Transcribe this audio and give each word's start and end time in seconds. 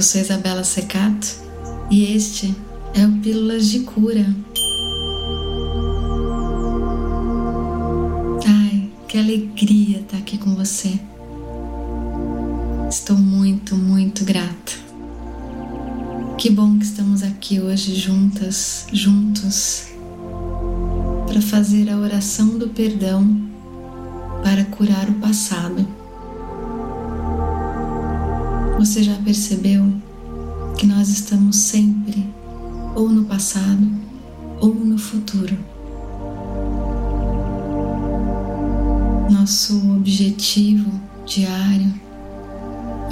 Eu 0.00 0.02
sou 0.02 0.18
Isabela 0.18 0.64
Secato 0.64 1.28
e 1.90 2.16
este 2.16 2.56
é 2.94 3.04
o 3.04 3.12
Pílulas 3.20 3.68
de 3.68 3.80
Cura. 3.80 4.34
Ai, 8.46 8.88
que 9.06 9.18
alegria 9.18 9.98
estar 9.98 10.16
aqui 10.16 10.38
com 10.38 10.54
você. 10.54 10.98
Estou 12.88 13.14
muito, 13.14 13.76
muito 13.76 14.24
grata. 14.24 14.72
Que 16.38 16.48
bom 16.48 16.78
que 16.78 16.86
estamos 16.86 17.22
aqui 17.22 17.60
hoje 17.60 17.94
juntas, 17.94 18.86
juntos, 18.90 19.88
para 21.26 21.42
fazer 21.42 21.90
a 21.90 21.98
oração 21.98 22.56
do 22.56 22.70
perdão 22.70 23.50
para 24.42 24.64
curar 24.64 25.10
o 25.10 25.14
passado. 25.16 25.99
Você 28.80 29.02
já 29.02 29.14
percebeu 29.16 29.92
que 30.78 30.86
nós 30.86 31.10
estamos 31.10 31.54
sempre 31.54 32.26
ou 32.96 33.10
no 33.10 33.26
passado 33.26 33.86
ou 34.58 34.74
no 34.74 34.96
futuro? 34.96 35.54
Nosso 39.30 39.76
objetivo 39.94 40.90
diário, 41.26 41.92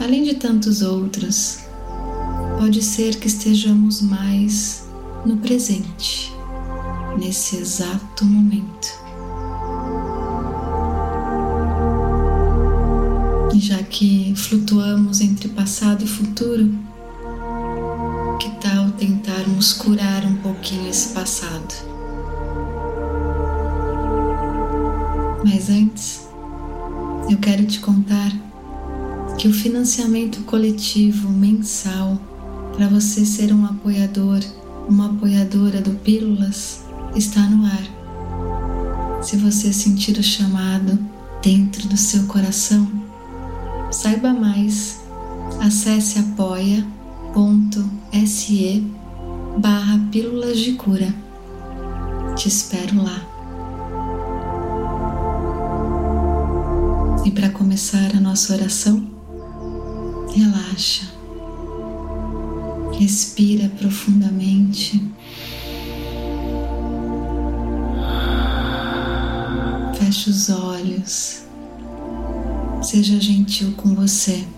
além 0.03 0.25
de 0.25 0.37
tantos 0.37 0.81
outros, 0.81 1.59
pode 2.59 2.83
ser 2.83 3.17
que 3.17 3.27
estejamos 3.27 4.01
mais 4.01 4.89
no 5.27 5.37
presente, 5.37 6.33
nesse 7.19 7.59
exato 7.59 8.25
momento. 8.25 8.89
Já 13.61 13.83
que 13.83 14.33
flutuamos 14.37 15.21
entre 15.21 15.49
passado 15.49 16.05
e 16.05 16.07
futuro, 16.07 16.73
que 18.41 18.51
tal 18.61 18.91
tentarmos 18.93 19.73
curar 19.73 20.25
um 20.25 20.37
pouquinho 20.37 20.89
esse 20.89 21.09
passado? 21.15 21.75
Mas 25.45 25.69
antes, 25.71 26.29
eu 27.29 27.39
quero 27.39 27.65
te 27.67 27.81
contar 27.81 28.33
que 29.37 29.49
o 29.49 29.53
financiamento 29.53 30.43
coletivo 30.43 31.31
mensal 31.31 32.19
para 32.75 32.89
você 32.89 33.25
ser 33.25 33.53
um 33.53 33.65
apoiador, 33.65 34.41
uma 34.89 35.07
apoiadora 35.07 35.81
do 35.81 35.93
Pílulas 35.93 36.81
está 37.15 37.41
no 37.43 37.67
ar. 37.67 39.23
Se 39.23 39.37
você 39.37 39.73
sentir 39.73 40.17
o 40.19 40.23
chamado 40.23 40.99
dentro 41.43 41.89
do 41.89 41.97
seu 41.97 42.25
coração, 42.25 42.98
Saiba 43.91 44.35
mais, 44.35 45.01
acesse 45.61 46.19
apoia.se 46.19 46.85
barra 49.59 49.99
Pílulas 50.13 50.59
de 50.59 50.75
Cura. 50.75 51.15
Te 52.37 52.49
espero 52.49 53.03
lá. 53.03 53.27
E 57.25 57.31
para 57.31 57.49
começar 57.49 58.15
a 58.15 58.21
nossa 58.21 58.53
oração, 58.53 59.05
relaxa, 60.35 61.09
respira 62.93 63.71
profundamente. 63.79 65.03
Feche 69.99 70.29
os 70.29 70.51
olhos. 70.51 71.48
Seja 72.91 73.21
gentil 73.21 73.75
com 73.77 73.95
você. 73.95 74.49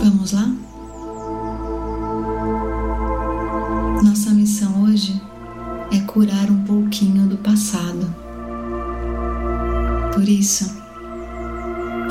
Vamos 0.00 0.32
lá? 0.32 0.50
Nossa 4.02 4.30
missão 4.30 4.84
hoje 4.84 5.20
é 5.92 6.00
curar 6.06 6.50
um 6.50 6.64
pouquinho 6.64 7.28
do 7.28 7.36
passado. 7.36 8.10
Por 10.14 10.26
isso, 10.26 10.64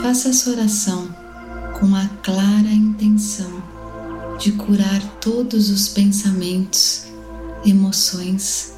faça 0.04 0.30
essa 0.30 0.52
oração 0.52 1.08
com 1.80 1.96
a 1.96 2.08
clara 2.22 2.70
intenção 2.72 3.64
de 4.38 4.52
curar 4.52 5.02
todos 5.20 5.72
os 5.72 5.88
pensamentos, 5.88 7.08
emoções, 7.66 8.76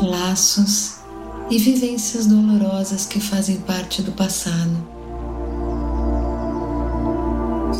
laços 0.00 0.95
e 1.50 1.58
vivências 1.58 2.26
dolorosas 2.26 3.06
que 3.06 3.20
fazem 3.20 3.58
parte 3.58 4.02
do 4.02 4.12
passado. 4.12 4.76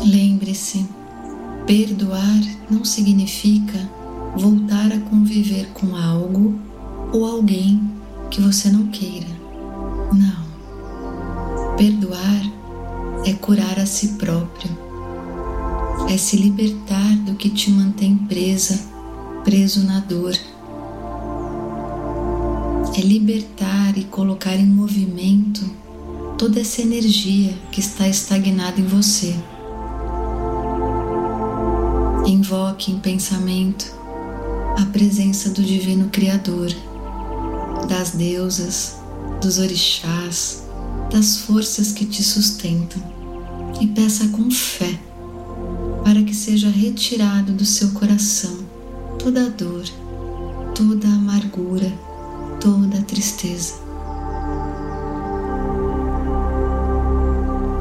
Lembre-se, 0.05 0.87
perdoar 1.65 2.41
não 2.69 2.85
significa 2.85 3.77
voltar 4.35 4.91
a 4.93 4.99
conviver 5.09 5.67
com 5.73 5.95
algo 5.95 6.57
ou 7.11 7.25
alguém 7.25 7.81
que 8.29 8.39
você 8.39 8.69
não 8.69 8.87
queira. 8.87 9.27
Não. 10.13 11.75
Perdoar 11.75 12.53
é 13.25 13.33
curar 13.33 13.79
a 13.79 13.85
si 13.85 14.09
próprio, 14.19 14.71
é 16.09 16.17
se 16.17 16.37
libertar 16.37 17.15
do 17.25 17.35
que 17.35 17.49
te 17.49 17.69
mantém 17.69 18.15
presa, 18.15 18.79
preso 19.43 19.83
na 19.85 19.99
dor 19.99 20.33
é 22.97 23.01
libertar 23.01 23.95
e 23.95 24.03
colocar 24.05 24.55
em 24.55 24.65
movimento 24.65 25.63
toda 26.35 26.59
essa 26.59 26.81
energia 26.81 27.53
que 27.71 27.79
está 27.79 28.07
estagnada 28.07 28.81
em 28.81 28.87
você. 28.87 29.35
Invoque 32.25 32.91
em 32.91 32.97
pensamento 32.97 33.95
a 34.81 34.85
presença 34.85 35.51
do 35.51 35.61
Divino 35.61 36.09
Criador, 36.09 36.69
das 37.87 38.11
deusas, 38.11 38.95
dos 39.41 39.59
orixás, 39.59 40.63
das 41.11 41.37
forças 41.41 41.91
que 41.91 42.03
te 42.03 42.23
sustentam 42.23 43.01
e 43.79 43.85
peça 43.85 44.27
com 44.29 44.49
fé 44.49 44.99
para 46.03 46.23
que 46.23 46.33
seja 46.33 46.67
retirado 46.67 47.53
do 47.53 47.63
seu 47.63 47.91
coração 47.91 48.57
toda 49.19 49.45
a 49.45 49.49
dor, 49.49 49.85
toda 50.73 51.07
a 51.07 51.11
amargura 51.11 52.06
toda 52.59 53.01
tristeza. 53.03 53.75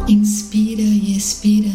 Inspira 0.08 0.82
e 0.82 1.16
expira 1.16 1.70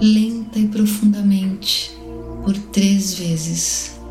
lenta 0.00 0.58
e 0.58 0.66
profundamente 0.66 1.96
por 2.44 2.56
três 2.58 3.14
vezes. 3.14 4.01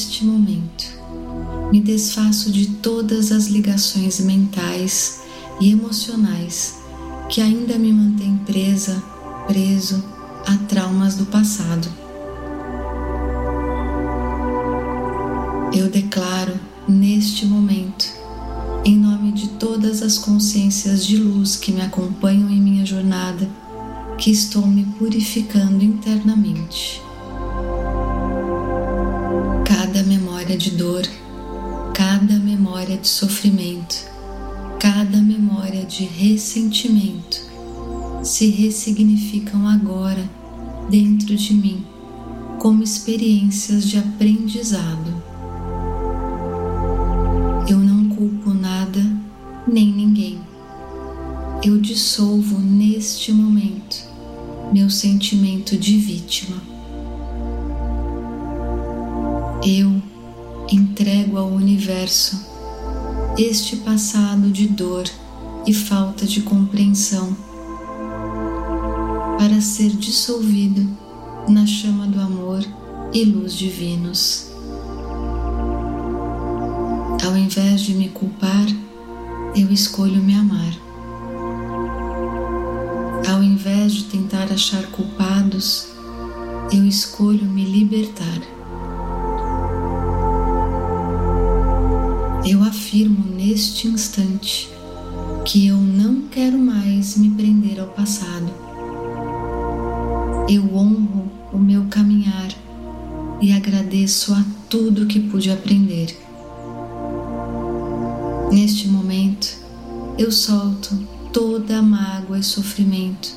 Neste 0.00 0.24
momento, 0.24 0.86
me 1.70 1.78
desfaço 1.78 2.50
de 2.50 2.68
todas 2.76 3.30
as 3.30 3.48
ligações 3.48 4.18
mentais 4.18 5.20
e 5.60 5.72
emocionais 5.72 6.78
que 7.28 7.38
ainda 7.38 7.78
me 7.78 7.92
mantêm 7.92 8.34
presa, 8.46 9.02
preso 9.46 10.02
a 10.46 10.56
traumas 10.56 11.16
do 11.16 11.26
passado. 11.26 11.86
Eu 15.76 15.90
declaro 15.90 16.58
neste 16.88 17.44
momento 17.44 18.06
em 18.86 18.96
nome 18.96 19.32
de 19.32 19.48
todas 19.50 20.00
as 20.00 20.16
consciências 20.16 21.04
de 21.04 21.18
luz 21.18 21.56
que 21.56 21.72
me 21.72 21.82
acompanham 21.82 22.48
em 22.48 22.58
minha 22.58 22.86
jornada, 22.86 23.46
que 24.16 24.30
estou 24.30 24.66
me 24.66 24.82
purificando 24.98 25.84
internamente. 25.84 27.09
Memória 30.50 30.56
de 30.56 30.70
dor, 30.72 31.02
cada 31.94 32.38
memória 32.38 32.96
de 32.96 33.06
sofrimento, 33.06 34.04
cada 34.80 35.18
memória 35.18 35.84
de 35.84 36.04
ressentimento 36.04 37.40
se 38.24 38.50
ressignificam 38.50 39.68
agora 39.68 40.28
dentro 40.88 41.36
de 41.36 41.54
mim 41.54 41.84
como 42.58 42.82
experiências 42.82 43.84
de 43.84 43.98
aprendizado 43.98 45.30
nem 49.66 49.86
ninguém 49.86 50.40
eu 51.62 51.78
dissolvo 51.78 52.58
neste 52.58 53.32
momento 53.32 54.08
meu 54.72 54.88
sentimento 54.88 55.76
de 55.76 55.98
vítima. 55.98 56.56
Eu 59.62 60.00
entrego 60.70 61.36
ao 61.36 61.48
universo 61.48 62.40
este 63.36 63.76
passado 63.76 64.50
de 64.50 64.68
dor 64.68 65.04
e 65.66 65.74
falta 65.74 66.24
de 66.24 66.42
compreensão 66.42 67.36
para 69.38 69.60
ser 69.60 69.90
dissolvido 69.90 70.86
na 71.48 71.66
chama 71.66 72.06
do 72.06 72.20
amor 72.20 72.64
e 73.12 73.24
luz 73.24 73.54
divinos. 73.54 74.50
Ao 77.24 77.36
invés 77.36 77.80
de 77.80 77.94
me 77.94 78.08
culpar, 78.08 78.66
eu 79.56 79.72
escolho 79.72 80.22
me 80.22 80.34
amar. 80.34 80.72
Ao 83.28 83.42
invés 83.42 83.92
de 83.92 84.04
tentar 84.04 84.52
achar 84.52 84.86
culpados, 84.92 85.88
eu 86.72 86.84
escolho 86.84 87.44
me 87.44 87.64
libertar. 87.64 88.59
Eu 92.44 92.62
afirmo 92.62 93.24
neste 93.34 93.86
instante 93.86 94.68
que 95.44 95.66
eu 95.66 95.76
não 95.76 96.22
quero 96.22 96.58
mais 96.58 97.16
me 97.16 97.30
prender 97.30 97.78
ao 97.78 97.88
passado. 97.88 98.50
Eu 100.48 100.74
honro 100.74 101.30
o 101.52 101.58
meu 101.58 101.84
caminhar 101.90 102.48
e 103.40 103.52
agradeço 103.52 104.32
a 104.32 104.44
tudo 104.68 105.06
que 105.06 105.20
pude 105.20 105.50
aprender. 105.50 106.16
Neste 108.50 108.88
momento, 108.88 109.58
eu 110.18 110.32
solto 110.32 110.98
toda 111.32 111.78
a 111.78 111.82
mágoa 111.82 112.38
e 112.38 112.42
sofrimento 112.42 113.36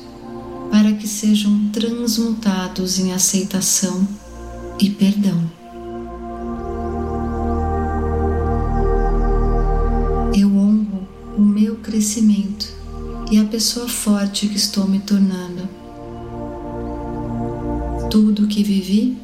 para 0.70 0.92
que 0.92 1.06
sejam 1.06 1.68
transmutados 1.72 2.98
em 2.98 3.12
aceitação 3.12 4.08
e 4.80 4.90
perdão. 4.90 5.63
Crescimento 11.94 12.66
e 13.30 13.38
a 13.38 13.44
pessoa 13.44 13.88
forte 13.88 14.48
que 14.48 14.56
estou 14.56 14.84
me 14.88 14.98
tornando. 14.98 15.68
Tudo 18.10 18.42
o 18.42 18.48
que 18.48 18.64
vivi 18.64 19.16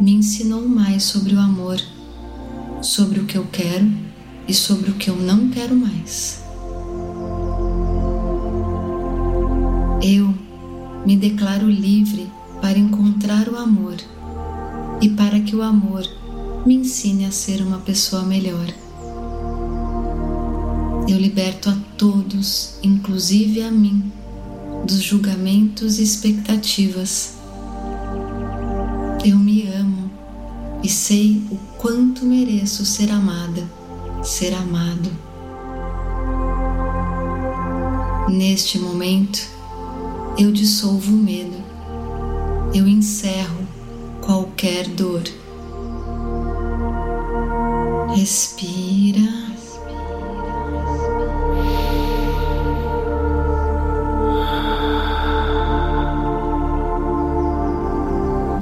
me 0.00 0.14
ensinou 0.14 0.66
mais 0.66 1.02
sobre 1.02 1.34
o 1.34 1.38
amor, 1.38 1.78
sobre 2.80 3.20
o 3.20 3.26
que 3.26 3.36
eu 3.36 3.46
quero 3.52 3.86
e 4.48 4.54
sobre 4.54 4.90
o 4.90 4.94
que 4.94 5.10
eu 5.10 5.16
não 5.16 5.50
quero 5.50 5.76
mais. 5.76 6.42
Eu 10.02 10.34
me 11.04 11.14
declaro 11.14 11.68
livre 11.68 12.26
para 12.62 12.78
encontrar 12.78 13.50
o 13.50 13.56
amor 13.58 13.96
e 15.02 15.10
para 15.10 15.40
que 15.40 15.54
o 15.54 15.60
amor 15.60 16.08
me 16.64 16.76
ensine 16.76 17.26
a 17.26 17.30
ser 17.30 17.60
uma 17.60 17.80
pessoa 17.80 18.22
melhor. 18.22 18.87
Eu 21.08 21.16
liberto 21.16 21.70
a 21.70 21.76
todos, 21.96 22.74
inclusive 22.82 23.62
a 23.62 23.70
mim, 23.70 24.12
dos 24.86 25.00
julgamentos 25.00 25.98
e 25.98 26.02
expectativas. 26.02 27.32
Eu 29.24 29.38
me 29.38 29.66
amo 29.68 30.10
e 30.82 30.88
sei 30.88 31.42
o 31.50 31.56
quanto 31.78 32.26
mereço 32.26 32.84
ser 32.84 33.10
amada, 33.10 33.66
ser 34.22 34.52
amado. 34.52 35.10
Neste 38.28 38.78
momento, 38.78 39.40
eu 40.36 40.52
dissolvo 40.52 41.10
o 41.10 41.16
medo, 41.16 41.56
eu 42.74 42.86
encerro 42.86 43.66
qualquer 44.20 44.86
dor. 44.88 45.22
Respira. 48.14 49.47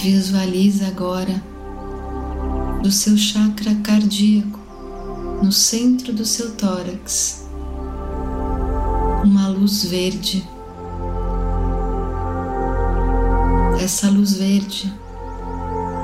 Visualiza 0.09 0.87
agora 0.87 1.43
do 2.81 2.93
seu 2.93 3.19
chakra 3.19 3.75
cardíaco, 3.83 4.61
no 5.43 5.51
centro 5.51 6.13
do 6.13 6.25
seu 6.25 6.55
tórax, 6.55 7.45
uma 9.25 9.49
luz 9.49 9.83
verde 9.87 10.49
essa 13.83 14.09
luz 14.09 14.35
verde 14.35 14.95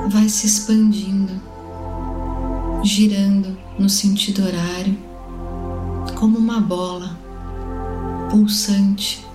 vai 0.09 0.27
se 0.27 0.47
expandindo, 0.47 1.41
girando 2.83 3.57
no 3.79 3.87
sentido 3.87 4.43
horário, 4.45 4.97
como 6.19 6.37
uma 6.37 6.59
bola 6.59 7.17
pulsante 8.29 9.25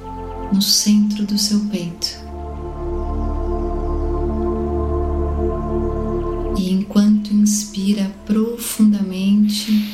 no 0.52 0.60
centro 0.60 1.24
do 1.24 1.38
seu 1.38 1.58
peito. 1.70 2.27
E 6.58 6.72
enquanto 6.72 7.32
inspira 7.32 8.12
profundamente, 8.26 9.88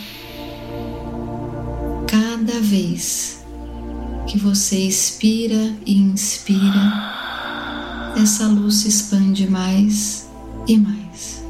cada 2.08 2.58
vez 2.58 3.44
que 4.26 4.38
você 4.38 4.78
expira 4.78 5.76
e 5.84 5.94
inspira, 5.98 7.12
essa 8.16 8.48
luz 8.48 8.76
se 8.76 8.88
expande 8.88 9.46
mais 9.46 10.26
e 10.66 10.78
mais. 10.78 11.44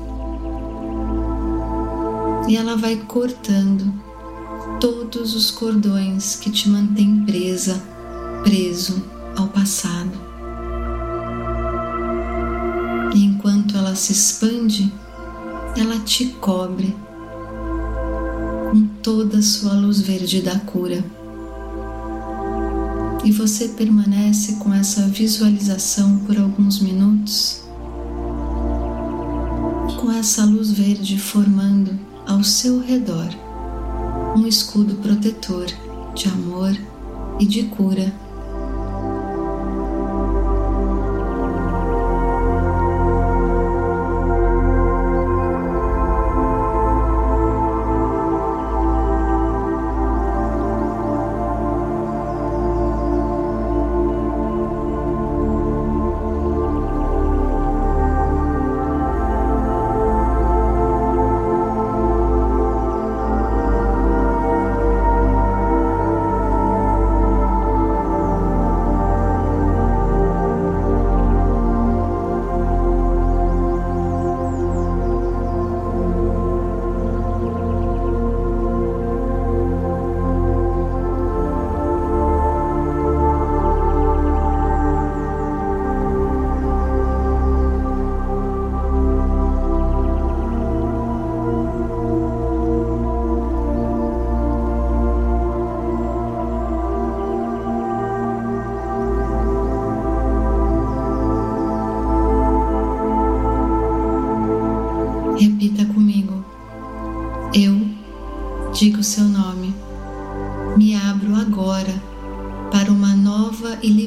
E 2.49 2.57
ela 2.57 2.77
vai 2.77 2.97
cortando 2.97 3.95
todos 4.81 5.37
os 5.37 5.53
cordões 5.53 6.35
que 6.35 6.51
te 6.51 6.69
mantêm 6.69 7.25
presa, 7.25 7.81
preso 8.43 9.01
ao 9.37 9.47
passado. 9.47 10.11
E 13.15 13.25
enquanto 13.25 13.77
ela 13.77 13.95
se 13.95 14.11
expande, 14.11 14.93
ela 15.77 15.99
te 16.01 16.27
cobre 16.41 16.95
com 18.71 18.87
toda 19.03 19.39
a 19.39 19.43
sua 19.43 19.73
luz 19.73 20.01
verde 20.01 20.41
da 20.41 20.59
cura. 20.61 21.05
E 23.25 23.33
você 23.33 23.69
permanece 23.69 24.57
com 24.57 24.73
essa 24.73 25.03
visualização 25.09 26.19
por 26.27 26.39
alguns 26.39 26.81
minutos, 26.81 27.63
com 30.01 30.13
essa 30.13 30.45
luz 30.45 30.71
verde 30.71 31.19
formando 31.19 31.99
ao 32.27 32.45
seu 32.45 32.81
redor 32.81 33.29
um 34.37 34.47
escudo 34.47 34.97
protetor 34.97 35.67
de 36.15 36.29
amor 36.29 36.77
e 37.39 37.47
de 37.47 37.65
cura 37.65 38.13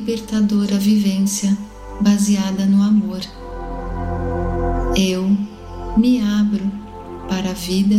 libertadora 0.08 0.80
vivência 0.80 1.58
baseada 2.00 2.66
no 2.66 2.82
amor. 2.82 3.20
Eu 4.96 5.38
me 5.98 6.22
abro 6.22 6.64
para 7.28 7.50
a 7.50 7.54
vida 7.54 7.98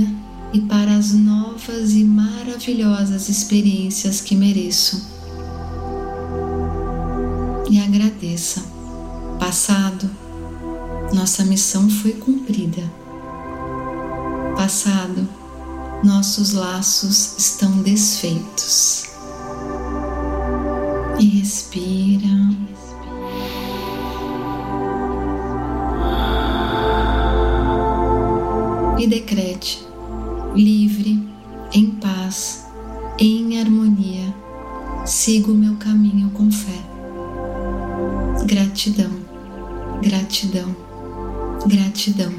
e 0.54 0.62
para 0.62 0.96
as 0.96 1.12
novas 1.12 1.92
e 1.92 2.04
maravilhosas 2.04 3.28
experiências 3.28 4.22
que 4.22 4.34
mereço. 4.34 5.06
E 7.70 7.78
agradeça. 7.78 8.64
Passado, 9.38 10.10
nossa 11.12 11.44
missão 11.44 11.90
foi 11.90 12.12
cumprida. 12.12 12.90
Passado, 14.56 15.28
nossos 16.02 16.54
laços 16.54 17.34
estão 17.36 17.82
desfeitos. 17.82 19.17
E 21.18 21.26
respira. 21.26 22.28
E 28.98 29.06
decrete 29.06 29.88
livre, 30.54 31.22
em 31.72 31.86
paz, 31.92 32.66
em 33.18 33.60
harmonia, 33.60 34.34
sigo 35.04 35.52
o 35.52 35.56
meu 35.56 35.76
caminho 35.76 36.30
com 36.30 36.50
fé. 36.50 36.80
Gratidão, 38.44 39.10
gratidão, 40.02 40.74
gratidão. 41.66 42.32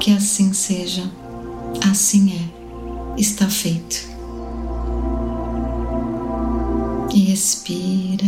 Que 0.00 0.12
assim 0.12 0.52
seja, 0.52 1.10
assim 1.88 2.32
é, 2.32 3.20
está 3.20 3.48
feito. 3.48 4.15
E 7.16 7.20
respira. 7.20 8.26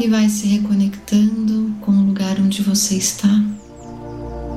e 0.00 0.08
vai 0.08 0.28
se 0.28 0.46
reconectando 0.46 1.74
com 1.80 1.92
o 1.92 2.06
lugar 2.06 2.40
onde 2.40 2.62
você 2.62 2.96
está 2.96 3.28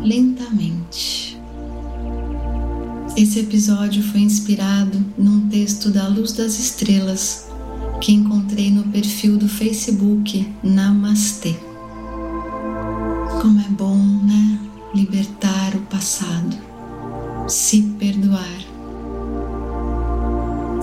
lentamente. 0.02 1.40
Esse 3.16 3.40
episódio 3.40 4.04
foi 4.04 4.22
inspirado 4.22 5.04
num 5.18 5.48
texto 5.50 5.90
da 5.90 6.08
Luz 6.08 6.34
das 6.34 6.60
Estrelas 6.60 7.48
que 8.02 8.12
encontrei 8.12 8.70
no 8.70 8.84
perfil 8.86 9.38
do 9.38 9.48
Facebook 9.48 10.52
Namastê. 10.64 11.56
Como 13.42 13.60
é 13.60 13.70
bom, 13.70 13.98
né? 13.98 14.60
Libertar 14.94 15.76
o 15.76 15.82
passado, 15.82 16.65
se 17.48 17.82
perdoar. 18.00 18.60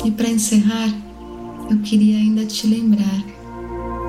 E 0.04 0.10
para 0.10 0.28
encerrar, 0.28 0.92
eu 1.70 1.78
queria 1.78 2.18
ainda 2.18 2.44
te 2.44 2.66
lembrar 2.66 3.24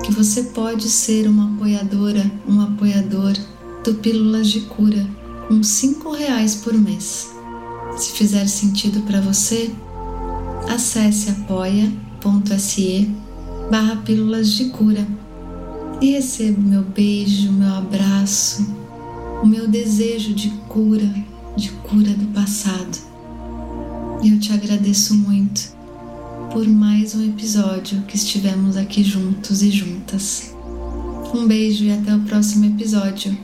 que 0.04 0.12
você 0.12 0.44
pode 0.44 0.88
ser 0.88 1.28
uma 1.28 1.54
apoiadora, 1.54 2.30
um 2.48 2.60
apoiador 2.60 3.32
do 3.84 3.94
Pílulas 3.94 4.48
de 4.48 4.60
Cura 4.62 5.06
com 5.48 5.62
cinco 5.62 6.10
reais 6.12 6.56
por 6.56 6.74
mês. 6.74 7.32
Se 7.96 8.12
fizer 8.12 8.46
sentido 8.46 9.00
para 9.02 9.20
você, 9.20 9.70
acesse 10.68 11.30
apoia.se 11.30 13.10
barra 13.70 13.96
Pílulas 13.96 14.52
de 14.52 14.66
Cura 14.70 15.06
e 16.00 16.10
receba 16.12 16.58
o 16.58 16.64
meu 16.64 16.82
beijo, 16.82 17.48
o 17.48 17.52
meu 17.52 17.74
abraço, 17.74 18.66
o 19.42 19.46
meu 19.46 19.68
desejo 19.68 20.34
de 20.34 20.50
cura, 20.68 21.08
de 21.56 21.70
cura 21.70 22.12
do 22.14 22.26
passado. 22.32 22.98
Eu 24.24 24.38
te 24.40 24.52
agradeço 24.52 25.14
muito 25.14 25.72
por 26.52 26.66
mais 26.66 27.14
um 27.14 27.24
episódio 27.28 28.02
que 28.02 28.16
estivemos 28.16 28.76
aqui 28.76 29.02
juntos 29.02 29.62
e 29.62 29.70
juntas. 29.70 30.54
Um 31.34 31.46
beijo 31.46 31.84
e 31.84 31.92
até 31.92 32.14
o 32.14 32.20
próximo 32.20 32.64
episódio. 32.64 33.36